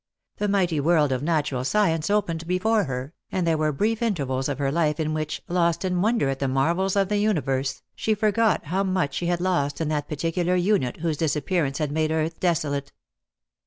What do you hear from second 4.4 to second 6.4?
of her life in which, lost in wonder at